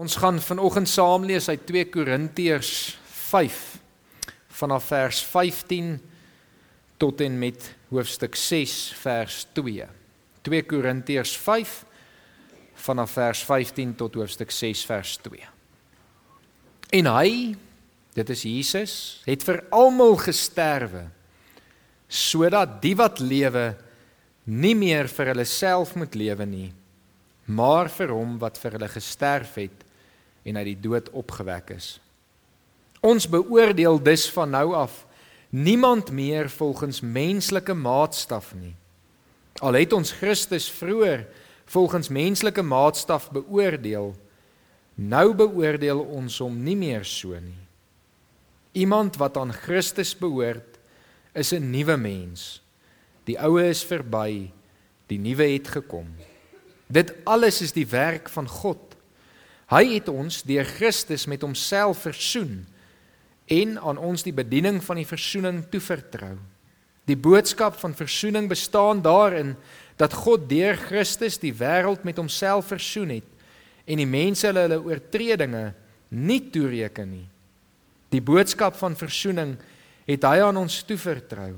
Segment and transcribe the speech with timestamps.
[0.00, 3.56] Ons gaan vanoggend saam lees uit 2 Korintiërs 5
[4.56, 5.90] vanaf vers 15
[6.96, 9.84] tot en met hoofstuk 6 vers 2.
[10.48, 11.74] 2 Korintiërs 5
[12.86, 15.44] vanaf vers 15 tot hoofstuk 6 vers 2.
[16.96, 17.52] En hy,
[18.16, 18.94] dit is Jesus,
[19.28, 21.10] het vir almal gesterwe
[22.08, 23.74] sodat die wat lewe
[24.48, 26.72] nie meer vir hulle self moet lewe nie,
[27.52, 29.86] maar vir hom wat vir hulle gesterf het
[30.42, 32.00] en uit die dood opgewek is.
[33.00, 35.06] Ons beoordeel dus van nou af
[35.50, 38.74] niemand meer volgens menslike maatstaf nie.
[39.60, 41.26] Al het ons Christus vroeër
[41.70, 44.14] volgens menslike maatstaf beoordeel,
[44.94, 47.58] nou beoordeel ons hom nie meer so nie.
[48.72, 50.78] Iemand wat aan Christus behoort,
[51.32, 52.62] is 'n nuwe mens.
[53.24, 54.50] Die ou is verby,
[55.06, 56.06] die nuwe het gekom.
[56.86, 58.89] Dit alles is die werk van God
[59.70, 62.64] Hy het ons deur Christus met homself versoen
[63.50, 66.36] en aan ons die bediening van die versoening toevertrou.
[67.06, 69.54] Die boodskap van versoening bestaan daarin
[69.98, 73.26] dat God deur Christus die wêreld met homself versoen het
[73.86, 75.64] en die mense hulle hulle oortredinge
[76.10, 77.26] nie toereken nie.
[78.10, 79.54] Die boodskap van versoening
[80.06, 81.52] het hy aan ons toevertrou.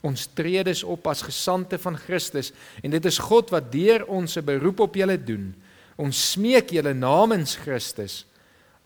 [0.00, 4.38] Ons tree dus op as gesande van Christus en dit is God wat deur ons
[4.38, 5.52] 'n beroep op julle doen
[5.98, 8.22] Ons smeek julle namens Christus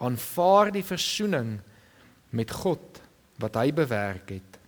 [0.02, 1.58] aanvaar die verzoening
[2.32, 3.02] met God
[3.42, 4.58] wat hy bewerk het.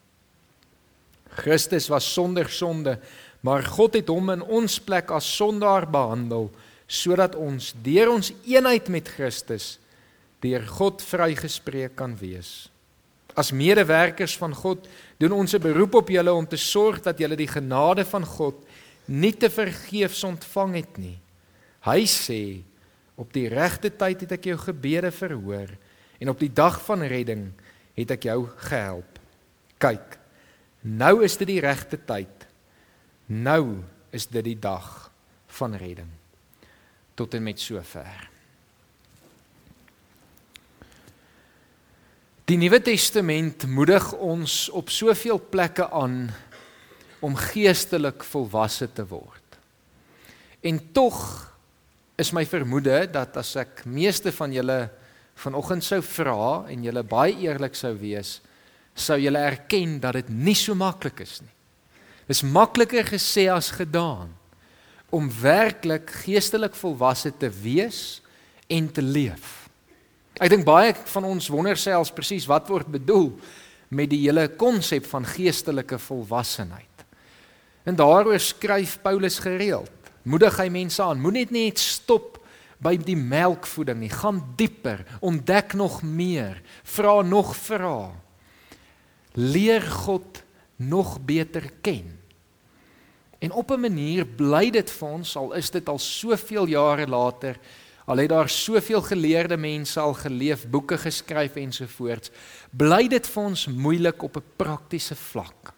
[1.35, 2.99] Christus was sonder sonde,
[3.45, 6.51] maar God het hom in ons plek as sondaar behandel
[6.85, 9.79] sodat ons deur ons eenheid met Christus
[10.45, 12.69] deur God vrygespreek kan wees.
[13.35, 14.85] As medewerkers van God
[15.19, 18.55] doen ons 'n beroep op julle om te sorg dat julle die genade van God
[19.09, 21.19] nie te vergeefs ontvang het nie.
[21.85, 22.65] Hy sê
[23.21, 25.71] op die regte tyd het ek jou gebede verhoor
[26.21, 27.51] en op die dag van redding
[27.95, 29.21] het ek jou gehelp.
[29.83, 30.17] Kyk,
[30.83, 32.47] nou is dit die regte tyd.
[33.29, 33.83] Nou
[34.15, 35.11] is dit die dag
[35.59, 36.11] van redding.
[37.15, 38.31] Tot en met sover.
[42.45, 46.29] Die Nuwe Testament moedig ons op soveel plekke aan
[47.25, 49.41] om geestelik volwasse te word.
[50.61, 51.54] En tog
[52.19, 54.79] is my vermoede dat as ek meeste van julle
[55.43, 58.39] vanoggend sou vra en julle baie eerlik sou wees,
[58.95, 61.51] sou julle erken dat dit nie so maklik is nie.
[62.31, 64.31] Dis makliker gesê as gedaan
[65.15, 68.23] om werklik geestelik volwasse te wees
[68.71, 69.67] en te leef.
[70.41, 73.29] Ek dink baie van ons wonder selfs presies wat word bedoel
[73.95, 77.05] met die hele konsep van geestelike volwassenheid.
[77.85, 81.21] En daaroor skryf Paulus gereeld moedig hy mense aan.
[81.21, 82.41] Moenie net stop
[82.85, 84.13] by die melkvoeding nie.
[84.13, 88.13] Gaan dieper, ontdek nog meer, vra nog vra.
[89.35, 90.43] Leer God
[90.77, 92.19] nog beter ken.
[93.39, 97.59] En op 'n manier bly dit vir ons al is dit al soveel jare later,
[98.07, 102.31] al het daar soveel geleerde mense al geleef, boeke geskryf ensovoorts,
[102.71, 105.73] bly dit vir ons moeilik op 'n praktiese vlak.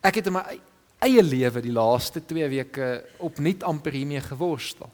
[0.00, 0.60] Ek het in my
[1.02, 4.90] eie lewe die laaste 2 weke opnuut amper hiermee geworstel.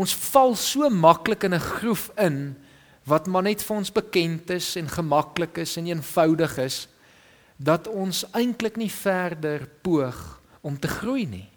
[0.00, 2.56] Ons val so maklik in 'n groef in
[3.04, 6.88] wat maar net vir ons bekend is en gemaklik is en eenvoudig is
[7.56, 11.48] dat ons eintlik nie verder poog om te groei nie.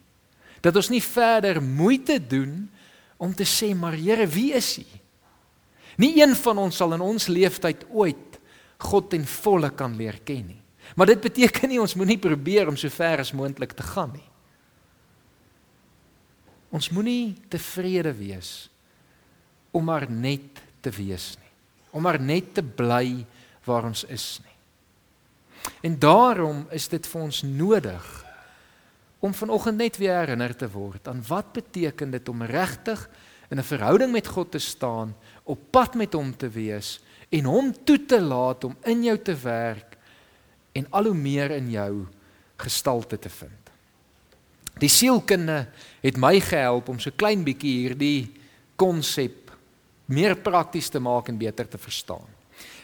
[0.61, 2.69] Dat ons nie verder moeite doen
[3.17, 4.85] om te sê maar Here, wie is U?
[5.97, 8.40] Nie een van ons sal in ons lewenstyd ooit
[8.78, 10.62] God in volle kan leer ken nie.
[10.95, 14.29] Maar dit beteken nie ons moenie probeer om so ver as moontlik te gaan nie.
[16.73, 18.69] Ons moenie tevrede wees
[19.73, 21.51] om maar net te wees nie.
[21.93, 23.25] Om maar net te bly
[23.66, 24.57] waar ons is nie.
[25.89, 28.09] En daarom is dit vir ons nodig
[29.23, 33.05] om vanoggend net weer herinner te word aan wat beteken dit om regtig
[33.49, 36.99] in 'n verhouding met God te staan, op pad met hom te wees
[37.29, 39.92] en hom toe te laat om in jou te werk
[40.73, 42.05] en al hoe meer in jou
[42.61, 43.72] gestalte te vind.
[44.81, 45.67] Die sielkunde
[46.02, 48.31] het my gehelp om so klein bietjie hierdie
[48.75, 49.52] konsep
[50.09, 52.25] meer prakties te maak en beter te verstaan.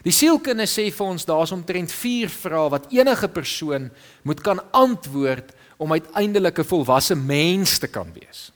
[0.06, 3.90] Die sielkunde sê vir ons daar's omtrent 4 vrae wat enige persoon
[4.24, 8.52] moet kan antwoord om uiteindelik 'n volwasse mens te kan wees.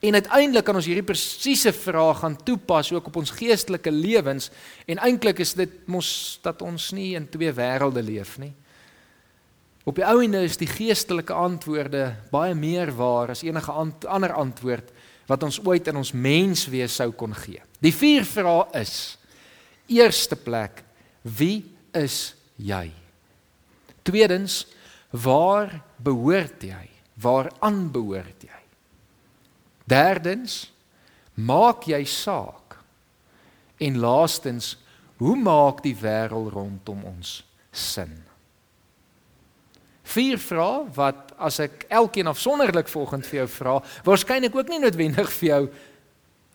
[0.00, 4.50] En uiteindelik kan ons hierdie presiese vraag gaan toepas ook op ons geestelike lewens
[4.86, 8.54] en eintlik is dit mos dat ons nie in twee wêrelde leef nie.
[9.88, 14.90] Op die ou ende is die geestelike antwoorde baie meer waar as enige ander antwoord
[15.28, 17.62] wat ons ooit in ons menswees sou kon gee.
[17.80, 19.16] Die vier vrae is:
[19.88, 20.82] Eerste plek,
[21.22, 21.64] wie
[21.96, 22.90] is jy?
[24.04, 24.66] Tweedens,
[25.10, 26.84] waar behoort jy?
[27.20, 28.62] Waaraan behoort jy?
[29.88, 30.66] Derdens,
[31.34, 32.76] maak jy saak?
[33.80, 34.76] En laastens,
[35.16, 37.38] hoe maak die wêreld rondom ons
[37.72, 38.18] sin?
[40.08, 45.32] Vier vrae wat as ek elkeen afsonderlik volgens vir jou vra, waarskynlik ook nie noodwendig
[45.40, 45.62] vir jou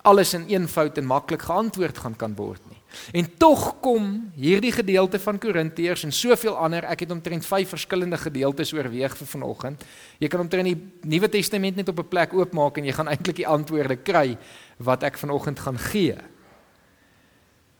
[0.03, 2.79] alles in een fout en maklik geantwoord gaan kan word nie.
[3.15, 8.19] En tog kom hierdie gedeelte van Korintiërs en soveel ander, ek het omtrent 5 verskillende
[8.19, 9.85] gedeeltes oorweeg vir vanoggend.
[10.19, 13.35] Jy kan omtrent die Nuwe Testament net op 'n plek oopmaak en jy gaan eintlik
[13.35, 14.37] die antwoorde kry
[14.77, 16.17] wat ek vanoggend gaan gee.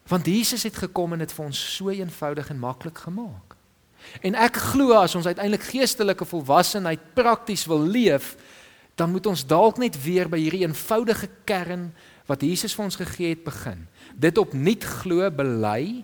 [0.08, 3.53] Want Jesus het gekom en dit vir ons so eenvoudig en maklik gemaak.
[4.22, 8.36] En ek glo as ons uiteindelik geestelike volwassenheid prakties wil leef,
[8.96, 11.90] dan moet ons dalk net weer by hierdie eenvoudige kern
[12.30, 16.04] wat Jesus vir ons gegee het begin dit opnuut glo, bely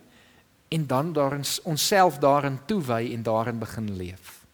[0.70, 4.46] en dan daarin onsself daarin toewy en daarin begin leef.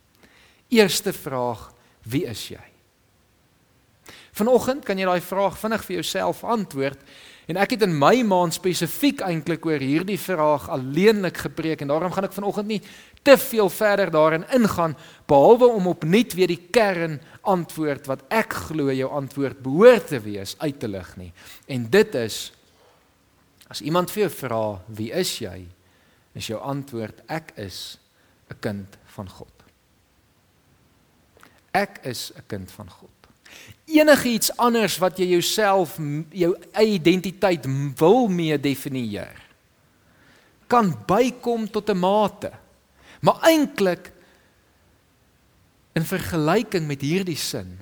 [0.68, 1.72] Eerste vraag,
[2.04, 2.64] wie is jy?
[4.36, 7.00] Vanoggend kan jy daai vraag vinnig vir jouself antwoord
[7.48, 12.12] en ek het in my maand spesifiek eintlik oor hierdie vraag alleenlik gepreek en daarom
[12.12, 12.82] gaan ek vanoggend nie
[13.26, 14.94] te veel verder daarin ingaan
[15.26, 20.54] behalwe om opnuut weer die kern antwoord wat ek glo jou antwoord behoort te wees
[20.62, 21.32] uit te lig nie.
[21.68, 22.52] En dit is
[23.66, 25.68] As iemand vir jou vra, "Wie is jy?"
[26.34, 27.98] is jou antwoord, "Ek is
[28.50, 29.52] 'n kind van God."
[31.74, 33.10] Ek is 'n kind van God.
[33.86, 35.98] Enige iets anders wat jy jouself
[36.32, 37.66] jou eie identiteit
[37.98, 39.44] wil mee definieer
[40.68, 42.52] kan bykom tot 'n mate.
[43.22, 44.12] Maar eintlik
[45.96, 47.78] in vergelyking met hierdie sin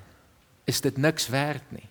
[0.69, 1.87] is dit niks werd nie.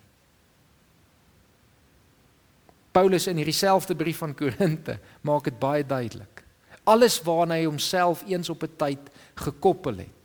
[2.93, 6.43] Paulus in hierdie selfde brief van Korinte maak dit baie duidelik.
[6.83, 10.23] Alles waarna hy homself eens op 'n tyd gekoppel het,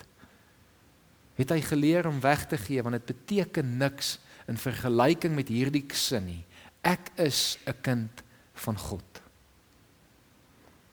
[1.35, 5.85] het hy geleer om weg te gee want dit beteken niks in vergelyking met hierdie
[5.93, 6.44] sin nie.
[6.82, 8.23] Ek is 'n kind
[8.55, 9.27] van God.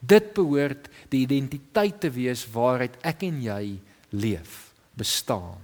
[0.06, 3.62] Dit behoort die identiteit te wees waaruit ek en jy
[4.14, 5.62] leef, bestaan,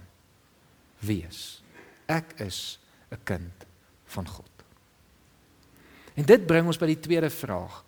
[1.01, 1.63] wees.
[2.07, 2.79] Ek is
[3.11, 3.67] 'n kind
[4.07, 4.51] van God.
[6.15, 7.85] En dit bring ons by die tweede vraag.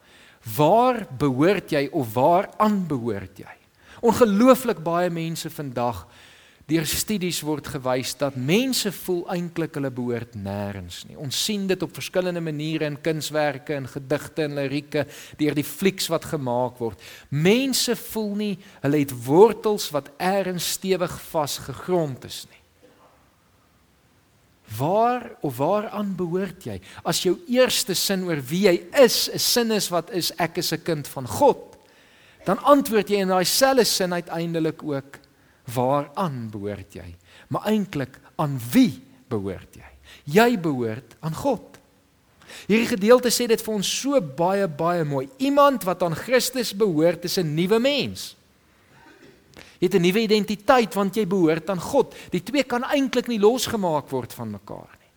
[0.56, 3.56] Waar behoort jy of waaraan behoort jy?
[4.04, 6.06] Ongelooflik baie mense vandag
[6.70, 11.16] deur studies word gewys dat mense voel eintlik hulle behoort nêrens nie.
[11.20, 15.04] Ons sien dit op verskillende maniere in kunswerke en gedigte en lirieke
[15.40, 17.02] deur die flieks wat gemaak word.
[17.28, 22.60] Mense voel nie hulle het wortels wat eers stewig vasgegrond is nie.
[24.78, 26.78] Waar of waaraan behoort jy?
[27.04, 30.72] As jou eerste sin oor wie jy is, 'n sin is wat is ek is
[30.72, 31.76] 'n kind van God,
[32.46, 35.23] dan antwoord jy in daai selfde sin uiteindelik ook
[35.72, 37.06] waaraan behoort jy?
[37.48, 39.90] Maar eintlik aan wie behoort jy?
[40.24, 41.74] Jy behoort aan God.
[42.68, 45.26] Hierdie gedeelte sê dit vir ons so baie baie mooi.
[45.42, 48.36] Iemand wat aan Christus behoort, is 'n nuwe mens.
[49.80, 52.14] Jy het 'n nuwe identiteit want jy behoort aan God.
[52.30, 55.12] Die twee kan eintlik nie losgemaak word van mekaar nie.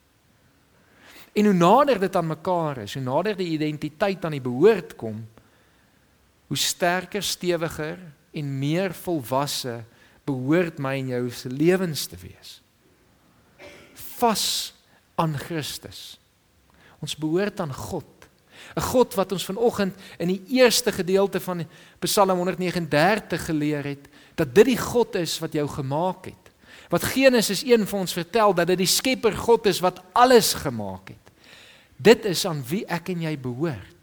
[1.34, 5.28] En hoe nader dit aan mekaar is, hoe nader die identiteit aan die behoort kom,
[6.48, 7.98] hoe sterker, stewiger
[8.34, 9.84] en meer volwasse
[10.28, 12.60] behoort my en jou se lewens te wees.
[14.18, 14.74] Vas
[15.18, 16.20] aan Christus.
[17.00, 18.06] Ons behoort aan God.
[18.76, 21.66] 'n God wat ons vanoggend in die eerste gedeelte van
[22.00, 26.44] Psalm 139 geleer het, dat dit die God is wat jou gemaak het.
[26.90, 31.10] Wat Genesis 1 vir ons vertel dat dit die Skepper God is wat alles gemaak
[31.10, 31.34] het.
[31.98, 33.98] Dit is aan wie ek en jy behoort.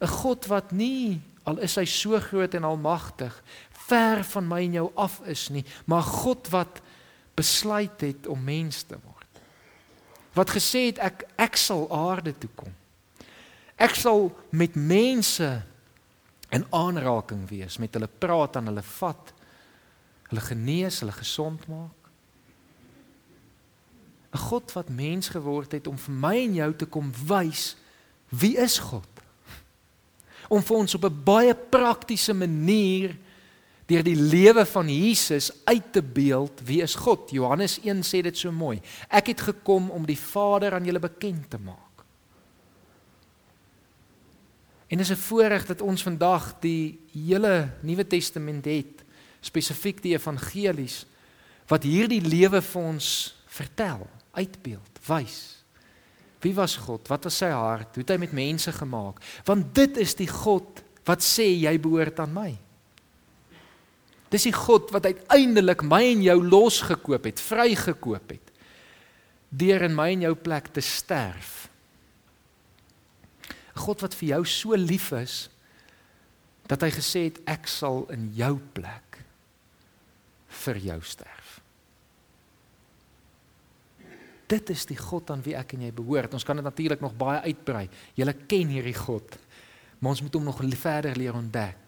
[0.00, 3.32] 'n God wat nie al is hy so groot en almagtig
[3.88, 6.82] ver van my en jou af is nie, maar God wat
[7.38, 9.42] besluit het om mens te word.
[10.36, 12.74] Wat gesê het ek ek sal aarde toe kom.
[13.78, 15.48] Ek sal met mense
[16.54, 19.32] in aanraking wees met hulle praat aan hulle vat
[20.30, 22.10] hulle genees hulle gesond maak
[24.32, 27.76] 'n God wat mens geword het om vir my en jou te kom wys
[28.28, 29.08] wie is God
[30.48, 33.16] om vir ons op 'n baie praktiese manier
[33.88, 38.36] deur die lewe van Jesus uit te beeld wie is God Johannes 1 sê dit
[38.36, 41.88] so mooi ek het gekom om die Vader aan julle bekend te maak
[44.88, 49.04] En dis 'n voorreg dat ons vandag die hele Nuwe Testament het,
[49.40, 51.06] spesifiek die evangelies
[51.66, 55.64] wat hierdie lewe vir ons vertel, uitbeeld, wys.
[56.40, 57.08] Wie was God?
[57.08, 57.94] Wat was sy hart?
[57.94, 59.20] Hoe het hy met mense gemaak?
[59.44, 62.58] Want dit is die God wat sê jy behoort aan my.
[64.28, 68.44] Dis die God wat uiteindelik my en jou losgekoop het, vrygekoop het
[69.48, 71.70] deur in my en jou plek te sterf.
[73.48, 75.48] 'n God wat vir jou so lief is
[76.68, 79.24] dat hy gesê het ek sal in jou plek
[80.48, 81.60] vir jou sterf.
[84.48, 86.32] Dit is die God aan wie ek en jy behoort.
[86.34, 87.88] Ons kan dit natuurlik nog baie uitbrei.
[88.16, 89.36] Jy ken hierdie God.
[90.00, 91.87] Maar ons moet hom nog verder leer ontdek.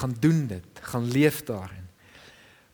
[0.00, 1.86] Gaan doen dit, gaan leef daarin.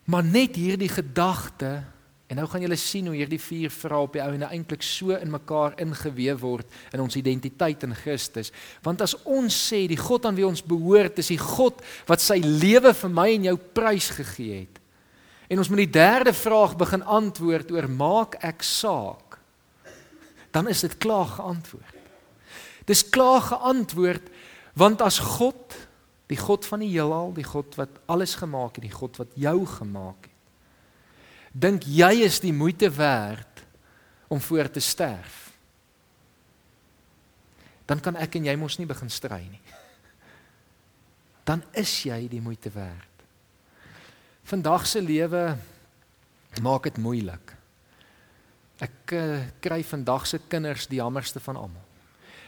[0.06, 1.82] Maar net hierdie gedagte
[2.26, 5.14] en nou gaan julle sien hoe hierdie vier vrae op die ou en eintlik so
[5.14, 8.50] in mekaar ingeweef word in ons identiteit in Christus.
[8.82, 12.40] Want as ons sê die God aan wie ons behoort is die God wat sy
[12.42, 14.82] lewe vir my en jou prys gegee het.
[15.46, 19.38] En ons moet die derde vraag begin antwoord oor maak ek saak?
[20.50, 21.94] Dan is dit klaar geantwoord.
[22.90, 24.34] Dis klaar geantwoord
[24.76, 25.72] want as God,
[26.26, 29.58] die God van die heelal, die God wat alles gemaak het, die God wat jou
[29.66, 30.32] gemaak het.
[31.56, 33.62] Dink jy is die moeite werd
[34.28, 35.46] om voor te sterf?
[37.86, 39.62] Dan kan ek en jy mos nie begin stry nie.
[41.46, 43.22] Dan is jy die moeite werd.
[44.46, 45.56] Vandag se lewe
[46.62, 47.54] maak dit moeilik.
[48.82, 51.86] Ek uh, kry vandag se kinders die jammerste van almal.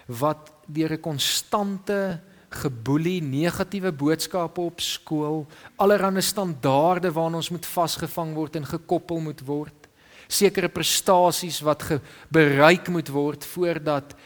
[0.09, 5.45] Wat deur 'n konstante geboelie, negatiewe boodskappe op skool,
[5.77, 9.89] allerlei standaarde waaraan ons moet vasgevang word en gekoppel moet word,
[10.29, 11.85] sekere prestasies wat
[12.33, 14.17] bereik moet word voordat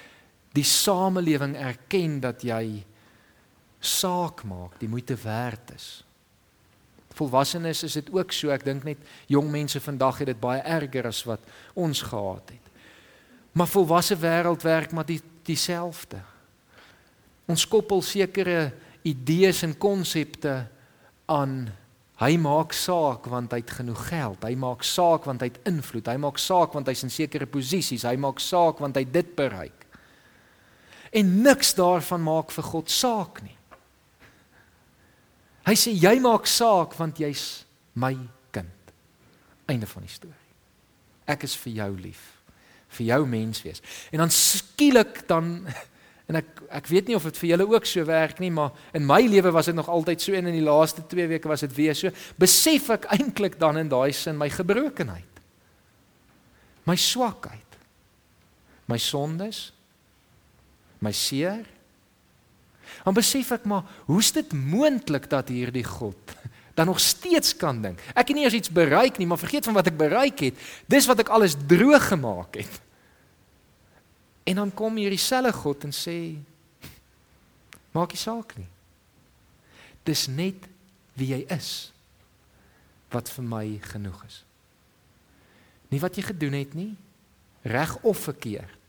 [0.55, 2.83] die samelewing erken dat jy
[3.81, 6.03] saak maak, die moeite werd is
[7.15, 8.53] volwassenes is dit ook so.
[8.55, 9.01] Ek dink net
[9.31, 11.45] jong mense vandag het dit baie erger as wat
[11.79, 12.71] ons gehad het.
[13.53, 16.23] Maar volwasse wêreld werk maar die dieselfde.
[17.53, 18.73] Ons koppel sekere
[19.05, 20.55] idees en konsepte
[21.29, 21.67] aan
[22.23, 24.45] hy maak saak want hy het genoeg geld.
[24.47, 26.09] Hy maak saak want hy het invloed.
[26.09, 28.07] Hy maak saak want hy's in sekere posisies.
[28.09, 29.87] Hy maak saak want hy dit bereik.
[31.13, 33.57] En niks daarvan maak vir God saak nie.
[35.67, 37.65] Hy sê jy maak saak want jy's
[38.01, 38.15] my
[38.55, 38.95] kind.
[39.71, 40.55] Einde van die storie.
[41.29, 42.23] Ek is vir jou lief.
[42.97, 43.83] Vir jou mens wees.
[44.11, 45.59] En dan skielik dan
[46.33, 49.05] en ek ek weet nie of dit vir julle ook so werk nie, maar in
[49.05, 51.75] my lewe was dit nog altyd so en in die laaste 2 weke was dit
[51.77, 52.09] weer so.
[52.41, 55.43] Besef ek eintlik dan in daai sin my gebrokenheid.
[56.89, 57.77] My swakheid.
[58.89, 59.69] My sondes.
[61.05, 61.67] My seer
[63.03, 66.37] Dan besef ek maar, hoe's dit moontlik dat hierdie God
[66.77, 68.01] dan nog steeds kan dink?
[68.15, 70.61] Ek het nie eers iets bereik nie, maar vergeet van wat ek bereik het.
[70.91, 72.81] Dis wat ek alles droog gemaak het.
[74.45, 76.17] En dan kom hierdie selfe God en sê
[77.93, 78.69] maak nie saak nie.
[80.07, 80.67] Dis net
[81.19, 81.93] wie jy is
[83.13, 84.43] wat vir my genoeg is.
[85.93, 86.95] Nie wat jy gedoen het nie,
[87.69, 88.81] reg of verkeerd.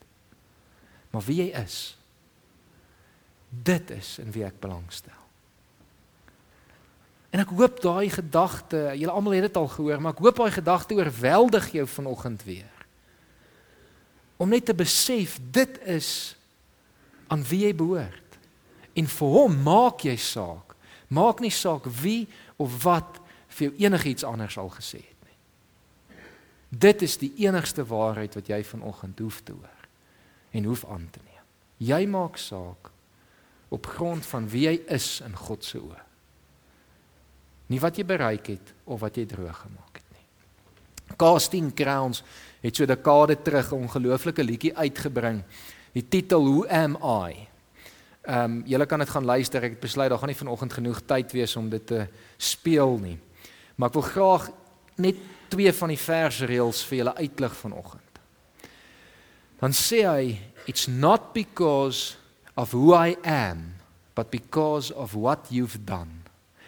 [1.12, 1.94] Maar wie jy is
[3.62, 5.14] Dit is in wie ek belangstel.
[7.34, 10.54] En ek hoop daai gedagte, julle almal het dit al gehoor, maar ek hoop daai
[10.54, 12.73] gedagte oorweldig jou vanoggend weer.
[14.44, 16.36] Om net te besef dit is
[17.32, 18.38] aan wie jy behoort.
[18.92, 20.74] En vir hom maak jy saak.
[21.08, 22.26] Maak nie saak wie
[22.60, 23.20] of wat
[23.56, 25.38] vir jou enigiets anders al gesê het nie.
[26.68, 29.88] Dit is die enigste waarheid wat jy vanoggend hoef te hoor
[30.54, 31.46] en hoef aan te neem.
[31.80, 32.90] Jy maak saak
[33.74, 36.02] op grond van wie jy is in God se oë.
[37.72, 40.03] Nie wat jy bereik het of wat jy droog gemaak het.
[41.16, 42.22] Casting Crowns
[42.60, 45.42] het so dekade terug 'n ongelooflike liedjie uitgebring.
[45.92, 47.48] Die titel Who am I?
[48.22, 49.62] Ehm um, julle kan dit gaan luister.
[49.62, 52.06] Ek het besluit daar gaan nie vanoggend genoeg tyd wees om dit te
[52.36, 53.18] speel nie.
[53.76, 54.50] Maar ek wil graag
[54.96, 55.16] net
[55.48, 58.20] twee van die versreëls vir julle uitlig vanoggend.
[59.60, 62.16] Dan sê hy it's not because
[62.56, 63.74] of who I am,
[64.14, 66.24] but because of what you've done.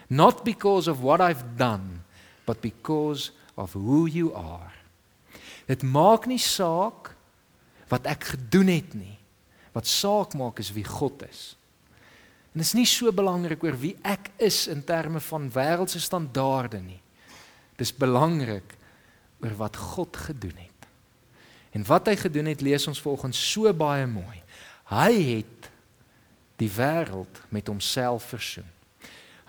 [0.09, 2.03] Not because of what I've done,
[2.45, 4.73] but because of who you are.
[5.67, 7.11] Dit maak nie saak
[7.91, 9.17] wat ek gedoen het nie.
[9.75, 11.57] Wat saak maak is wie God is.
[12.55, 16.81] En dit is nie so belangrik oor wie ek is in terme van wêreldse standaarde
[16.81, 17.01] nie.
[17.77, 18.77] Dis belangrik
[19.45, 20.89] oor wat God gedoen het.
[21.77, 24.41] En wat hy gedoen het, lees ons volgens so baie mooi.
[24.89, 25.69] Hy het
[26.57, 28.69] die wêreld met homself versoen.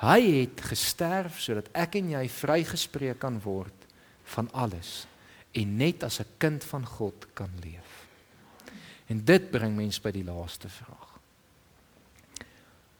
[0.03, 3.76] Hy het gesterf sodat ek en jy vrygespreek kan word
[4.33, 5.05] van alles
[5.57, 8.07] en net as 'n kind van God kan leef.
[9.07, 11.19] En dit bring mense by die laaste vraag.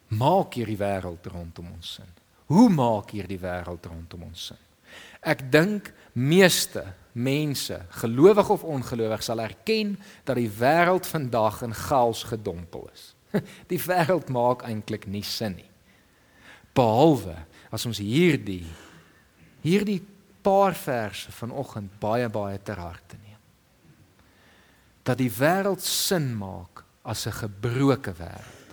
[0.07, 2.11] Maak hierdie wêreld rondom ons sin?
[2.47, 4.61] Hoe maak hierdie wêreld rondom ons sin?
[5.21, 12.23] Ek dink meeste mense, gelowig of ongelowig, sal erken dat die wêreld vandag in chaos
[12.23, 13.13] gedompel is.
[13.71, 15.69] Die wêreld maak eintlik nie sin nie.
[16.77, 17.35] Behalwe
[17.73, 18.63] as ons hierdie
[19.65, 19.99] hierdie
[20.47, 23.41] paar verse vanoggend baie baie ter harte neem.
[25.03, 28.67] Dat die wêreld sin maak as 'n gebroke wêreld.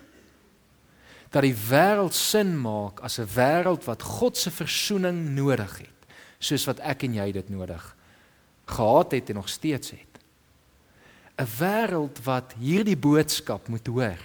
[1.31, 6.01] Dat die wêreld sin maak as 'n wêreld wat God se verzoening nodig het,
[6.39, 7.97] soos wat ek en jy dit nodig
[8.65, 10.15] gehad het en nog steeds het.
[11.37, 14.19] 'n Wêreld wat hierdie boodskap moet hoor.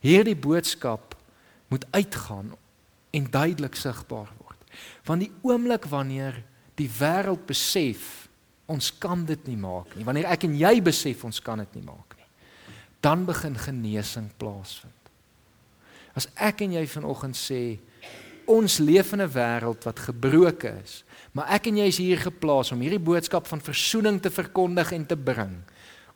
[0.00, 1.16] Hierdie boodskap
[1.68, 2.56] moet uitgaan
[3.10, 4.47] en duidelik sigbaar word.
[5.06, 6.42] Want die oomblik wanneer
[6.78, 8.28] die wêreld besef
[8.68, 11.86] ons kan dit nie maak nie, wanneer ek en jy besef ons kan dit nie
[11.86, 12.26] maak nie,
[13.00, 14.92] dan begin genesing plaasvind.
[16.18, 17.78] As ek en jy vanoggend sê
[18.48, 22.72] ons leef in 'n wêreld wat gebroke is, maar ek en jy is hier geplaas
[22.72, 25.62] om hierdie boodskap van verzoening te verkondig en te bring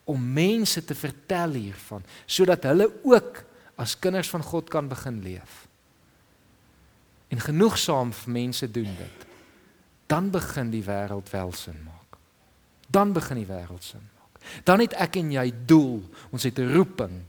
[0.05, 3.45] om mense te vertel hiervan sodat hulle ook
[3.77, 5.69] as kinders van God kan begin leef
[7.33, 9.27] en genoegsaam vir mense doen dit,
[10.07, 12.19] dan begin die wêreld welsin maak.
[12.93, 14.43] Dan begin die wêreld sin maak.
[14.69, 17.23] Dan het ek en jy doel, ons het 'n roeping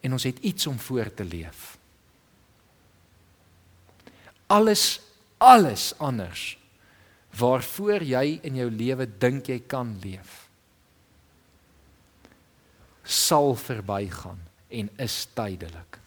[0.00, 1.76] en ons het iets om voor te leef.
[4.46, 5.00] Alles
[5.38, 6.58] alles anders
[7.36, 10.44] waarvoor jy in jou lewe dink jy kan leef
[13.04, 15.98] sal verbygaan en is tydelik.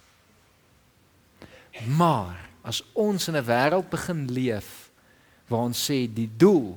[1.86, 4.92] Maar as ons in 'n wêreld begin leef
[5.48, 6.76] waar ons sê die doel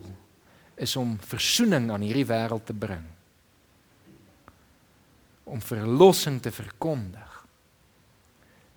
[0.77, 3.07] is om verzoening aan hierdie wêreld te bring
[5.45, 7.31] om verlossing te verkondig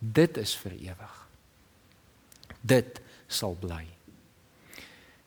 [0.04, 1.20] dit is vir ewig.
[2.62, 3.86] Dit sal bly.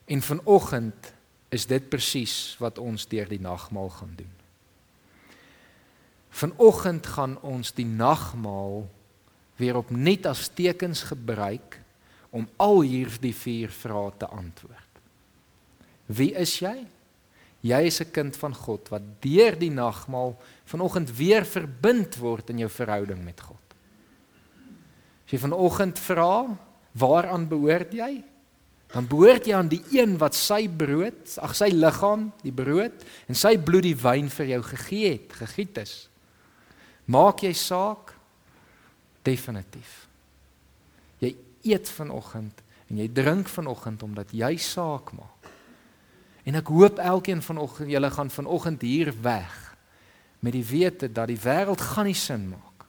[0.05, 1.13] En vanoggend
[1.49, 4.33] is dit presies wat ons deur die nagmaal gaan doen.
[6.29, 8.85] Vanoggend gaan ons die nagmaal
[9.57, 11.79] weer op net as tekens gebruik
[12.29, 15.01] om al hierdie vier vrae te antwoord.
[16.07, 16.85] Wie is jy?
[17.65, 22.59] Jy is 'n kind van God wat deur die nagmaal vanoggend weer verbind word in
[22.59, 23.65] jou verhouding met God.
[25.25, 26.57] As jy vanoggend vra,
[26.93, 28.23] waaraan behoort jy?
[28.93, 33.35] Dan behoort jy aan die een wat sy brood, ag sy liggaam, die brood en
[33.35, 36.09] sy bloed die wyn vir jou gegee het, gegiet is.
[37.05, 38.16] Maak jy saak
[39.27, 40.05] definitief.
[41.19, 41.33] Jy
[41.67, 45.51] eet vanoggend en jy drink vanoggend omdat jy saak maak.
[46.47, 49.55] En ek hoop elkeen vanoggend julle gaan vanoggend hier weg
[50.39, 52.85] met die wete dat die wêreld gaan nie sin maak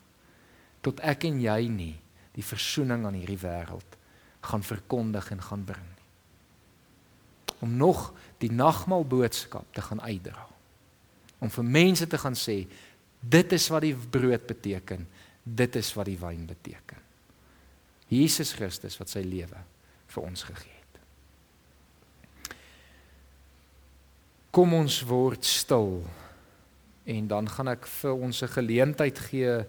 [0.85, 1.95] tot ek en jy nie
[2.37, 3.97] die verzoening aan hierdie wêreld
[4.47, 6.07] gaan verkondig en gaan bring nie.
[7.59, 10.45] Om nog die nagmaal boodskap te gaan uitdra.
[11.43, 12.61] Om vir mense te gaan sê
[13.19, 15.03] dit is wat die brood beteken
[15.55, 16.97] Dit is wat die wyn beteken.
[18.09, 19.61] Jesus Christus wat sy lewe
[20.09, 20.99] vir ons gegee het.
[24.51, 26.01] Kom ons word stil
[27.09, 29.65] en dan gaan ek vir ons 'n geleentheid gee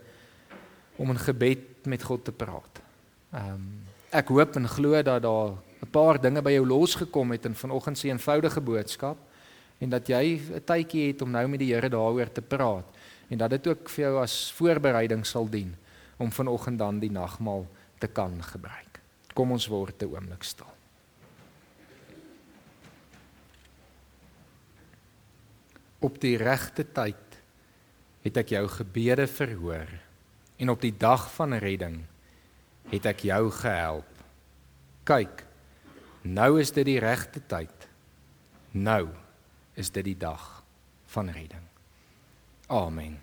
[0.96, 2.82] om in gebed met God te praat.
[3.32, 3.64] Ehm um,
[4.10, 7.98] ek hoop en glo dat daar 'n paar dinge by jou losgekom het in vanoggend
[7.98, 9.16] se eenvoudige boodskap
[9.78, 12.84] en dat jy 'n tydjie het om nou met die Here daaroor te praat
[13.30, 15.70] en dat dit ook vir jou as voorbereiding sal dien
[16.18, 17.66] om vanoggend dan die nagmaal
[18.02, 19.00] te kan gebruik.
[19.34, 20.72] Kom ons word 'n oomblik stil.
[26.00, 27.42] Op die regte tyd
[28.24, 29.88] het ek jou gebede verhoor
[30.56, 32.04] en op die dag van redding
[32.90, 34.12] het ek jou gehelp.
[35.04, 35.44] Kyk,
[36.22, 37.88] nou is dit die regte tyd.
[38.72, 39.08] Nou
[39.74, 40.62] is dit die dag
[41.06, 41.69] van redding.
[42.70, 43.18] Amen.